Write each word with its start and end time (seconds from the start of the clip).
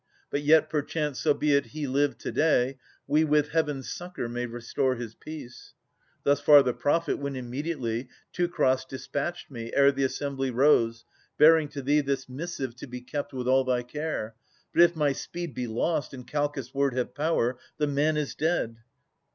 But 0.31 0.41
yet, 0.41 0.67
perchance, 0.67 1.19
so 1.19 1.35
be 1.35 1.53
it 1.53 1.67
he 1.77 1.85
live 1.85 2.17
to 2.17 2.31
day, 2.31 2.79
We, 3.05 3.23
with 3.23 3.49
Heaven's 3.49 3.87
succour, 3.87 4.27
may 4.27 4.47
restore 4.47 4.95
his 4.95 5.13
peace.'— 5.13 5.75
Thus 6.23 6.39
far 6.39 6.63
the 6.63 6.73
prophet, 6.73 7.19
when 7.19 7.35
immediately 7.35 8.09
Teucer 8.33 8.79
dispatched 8.89 9.51
me, 9.51 9.71
ere 9.75 9.91
the 9.91 10.03
assembly 10.03 10.49
rose. 10.49 11.05
Bearing 11.37 11.67
to 11.69 11.83
thee 11.83 12.01
this 12.01 12.27
missive 12.27 12.75
to 12.77 12.87
be 12.87 13.01
kept 13.01 13.31
With 13.31 13.47
all 13.47 13.63
thy 13.63 13.83
care. 13.83 14.33
But 14.73 14.81
if 14.81 14.95
my 14.95 15.11
speed 15.11 15.53
be 15.53 15.67
lost. 15.67 16.15
And 16.15 16.25
Calchas' 16.27 16.73
word 16.73 16.95
have 16.95 17.13
power, 17.13 17.59
the 17.77 17.85
man 17.85 18.17
is 18.17 18.33
dead. 18.33 18.77